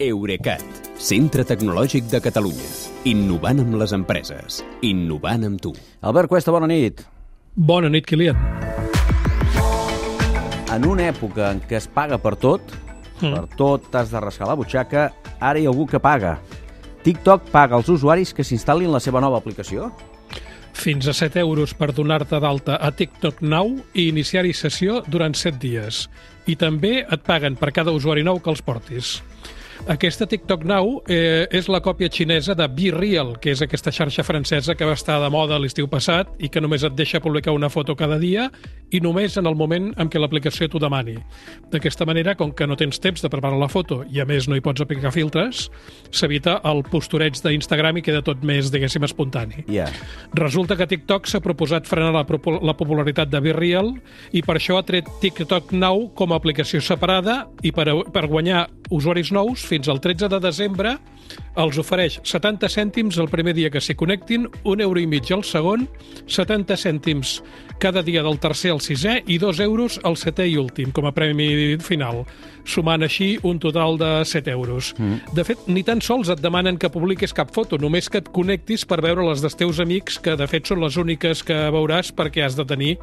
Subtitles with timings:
[0.00, 0.62] Eurecat,
[0.96, 2.68] centre tecnològic de Catalunya.
[3.10, 4.62] Innovant amb les empreses.
[4.88, 5.74] Innovant amb tu.
[6.00, 7.02] Albert Cuesta, bona nit.
[7.52, 8.38] Bona nit, Kilian.
[10.72, 12.72] En una època en què es paga per tot,
[13.20, 13.34] mm.
[13.34, 16.38] per tot t'has de rascar la butxaca, ara hi ha algú que paga.
[17.04, 19.90] TikTok paga als usuaris que s'instal·lin la seva nova aplicació?
[20.80, 25.60] Fins a 7 euros per donar-te d'alta a TikTok Now i iniciar-hi sessió durant 7
[25.60, 26.06] dies.
[26.48, 29.18] I també et paguen per cada usuari nou que els portis.
[29.88, 34.22] Aquesta TikTok Now eh, és la còpia xinesa de Be Real, que és aquesta xarxa
[34.26, 37.70] francesa que va estar de moda l'estiu passat i que només et deixa publicar una
[37.72, 38.50] foto cada dia
[38.92, 41.16] i només en el moment en què l'aplicació t'ho demani.
[41.72, 44.58] D'aquesta manera, com que no tens temps de preparar la foto i a més no
[44.58, 45.68] hi pots aplicar filtres,
[46.10, 49.64] s'evita el postureig d'Instagram i queda tot més, diguéssim, espontani.
[49.70, 49.88] Yeah.
[50.36, 53.94] Resulta que TikTok s'ha proposat frenar la, la popularitat de Be Real
[54.36, 58.66] i per això ha tret TikTok Now com a aplicació separada i per, per guanyar
[58.90, 60.96] usuaris nous fins al 13 de desembre
[61.60, 65.42] els ofereix 70 cèntims el primer dia que s'hi connectin, un euro i mig al
[65.46, 65.86] segon,
[66.26, 67.40] 70 cèntims
[67.80, 71.14] cada dia del tercer al sisè i 2 euros al setè i últim, com a
[71.16, 72.22] premi final,
[72.68, 74.92] sumant així un total de 7 euros.
[74.98, 75.34] Mm.
[75.36, 78.84] De fet, ni tan sols et demanen que publiquis cap foto, només que et connectis
[78.84, 82.44] per veure les dels teus amics, que de fet són les úniques que veuràs perquè
[82.44, 82.96] has de tenir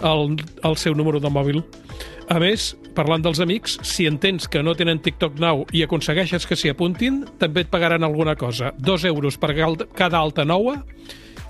[0.00, 1.62] el, el seu número de mòbil.
[2.32, 6.56] A més, parlant dels amics, si entens que no tenen TikTok Now i aconsegueixes que
[6.56, 8.70] s'hi apuntin, també et pagaran alguna cosa.
[8.78, 9.50] Dos euros per
[9.92, 10.78] cada alta nova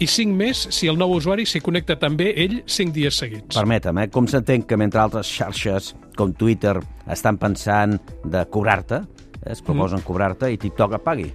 [0.02, 3.54] i 5 més si el nou usuari s'hi connecta també ell 5 dies seguits.
[3.54, 4.08] Permetem, eh?
[4.10, 6.74] com s'entén que mentre altres xarxes com Twitter
[7.14, 7.94] estan pensant
[8.26, 9.04] de cobrar-te,
[9.38, 10.08] eh, es proposen mm.
[10.08, 11.30] cobrar-te i TikTok et pagui?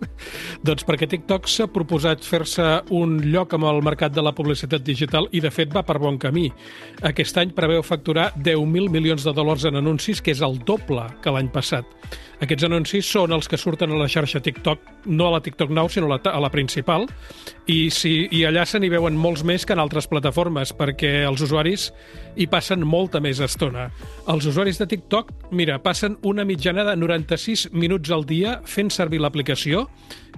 [0.66, 5.28] doncs perquè TikTok s'ha proposat fer-se un lloc amb el mercat de la publicitat digital
[5.32, 6.48] i, de fet, va per bon camí.
[7.08, 11.34] Aquest any preveu facturar 10.000 milions de dòlars en anuncis, que és el doble que
[11.34, 11.86] l'any passat.
[12.38, 15.88] Aquests anuncis són els que surten a la xarxa TikTok, no a la TikTok Now,
[15.90, 17.08] sinó a la, a la principal,
[17.66, 21.42] i, si, i allà se n'hi veuen molts més que en altres plataformes, perquè els
[21.42, 21.88] usuaris
[22.38, 23.88] hi passen molta més estona.
[24.30, 29.18] Els usuaris de TikTok, mira, passen una mitjana de 96 minuts al dia fent servir
[29.24, 29.88] l'aplicació,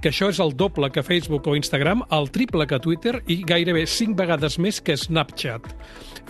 [0.01, 3.87] que això és el doble que Facebook o Instagram, el triple que Twitter i gairebé
[3.87, 5.67] 5 vegades més que Snapchat.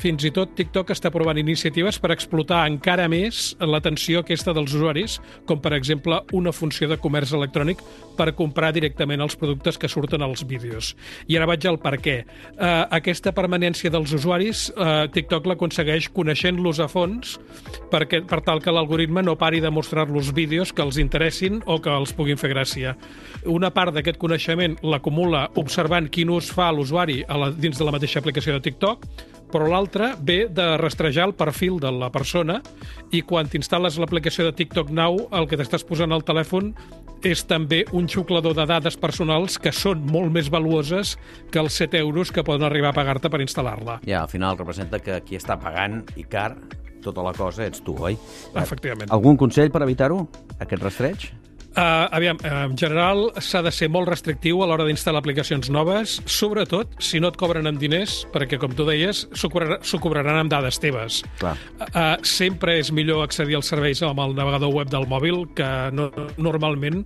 [0.00, 5.19] Fins i tot TikTok està provant iniciatives per explotar encara més l'atenció aquesta dels usuaris,
[5.47, 7.82] com per exemple una funció de comerç electrònic
[8.16, 10.94] per comprar directament els productes que surten als vídeos.
[11.28, 12.16] I ara vaig al per què.
[12.54, 17.37] Uh, aquesta permanència dels usuaris, uh, TikTok l'aconsegueix coneixent-los a fons
[17.91, 21.92] perquè, per tal que l'algoritme no pari de mostrar-los vídeos que els interessin o que
[21.92, 22.97] els puguin fer gràcia.
[23.60, 27.19] Una part d'aquest coneixement l'acumula observant quin ús fa l'usuari
[27.60, 29.03] dins de la mateixa aplicació de TikTok,
[29.53, 32.56] però l'altra ve de rastrejar el perfil de la persona
[33.12, 36.71] i quan t'instal·les l'aplicació de TikTok Now el que t'estàs posant al telèfon
[37.21, 41.19] és també un xuclador de dades personals que són molt més valuoses
[41.53, 43.98] que els 7 euros que poden arribar a pagar-te per instal·lar-la.
[44.09, 46.54] Ja, al final representa que qui està pagant i car
[47.04, 48.16] tota la cosa ets tu, oi?
[48.56, 49.12] Efectivament.
[49.12, 50.25] Algun consell per evitar-ho,
[50.56, 51.28] aquest rastreig?
[51.71, 56.17] Uh, aviam, uh, en general s'ha de ser molt restrictiu a l'hora d'instal·lar aplicacions noves,
[56.27, 59.51] sobretot si no et cobren amb diners, perquè, com tu deies, s'ho
[60.03, 61.21] cobraran amb dades teves.
[61.39, 61.55] Clar.
[61.87, 66.11] Uh, sempre és millor accedir als serveis amb el navegador web del mòbil, que no,
[66.43, 67.05] normalment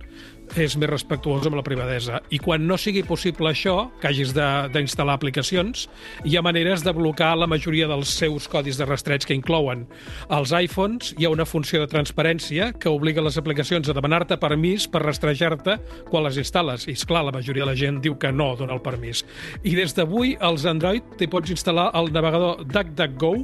[0.55, 2.21] és més respectuós amb la privadesa.
[2.31, 5.85] I quan no sigui possible això, que hagis d'instal·lar aplicacions,
[6.23, 9.85] hi ha maneres de blocar la majoria dels seus codis de rastreig que inclouen.
[10.29, 14.87] Als iPhones hi ha una funció de transparència que obliga les aplicacions a demanar-te permís
[14.87, 15.77] per rastrejar-te
[16.09, 16.87] quan les instal·les.
[16.87, 19.25] I, és clar, la majoria de la gent diu que no dona el permís.
[19.63, 23.35] I des d'avui, als Android, t'hi pots instal·lar el navegador DuckDuckGo,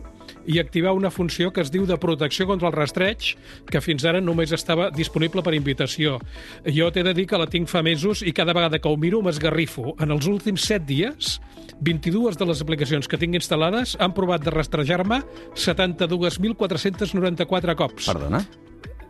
[0.46, 3.36] i activar una funció que es diu de protecció contra el rastreig,
[3.70, 6.20] que fins ara només estava disponible per invitació.
[6.66, 9.22] Jo t'he de dir que la tinc fa mesos i cada vegada que ho miro
[9.22, 9.96] m'esgarrifo.
[10.00, 11.40] En els últims 7 dies,
[11.82, 15.22] 22 de les aplicacions que tinc instal·lades han provat de rastrejar-me
[15.56, 18.06] 72.494 cops.
[18.12, 18.46] Perdona?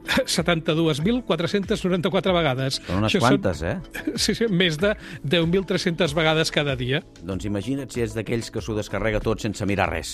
[0.07, 2.81] 72.494 vegades.
[2.81, 3.77] Són unes Això quantes, són, eh?
[4.21, 4.91] Sí, sí, més de
[5.27, 6.97] 10.300 vegades cada dia.
[7.23, 10.09] Doncs imagina't si és d'aquells que s'ho descarrega tot sense mirar res.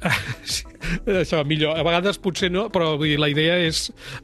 [0.52, 0.64] sí,
[1.06, 1.72] això, millor.
[1.78, 3.76] A vegades potser no, però vull dir, la idea és...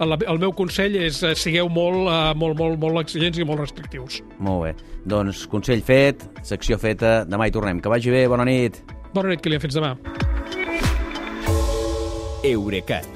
[0.03, 3.61] El, el meu consell és eh, sigueu molt, uh, molt, molt, molt exigents i molt
[3.65, 4.13] restrictius.
[4.39, 4.73] Molt bé.
[5.07, 6.17] Doncs consell fet,
[6.47, 7.81] secció feta, demà hi tornem.
[7.83, 8.73] Que vagi bé, bona nit.
[9.15, 9.91] Bona nit, Kilian, fins demà.
[12.47, 13.16] Eurecat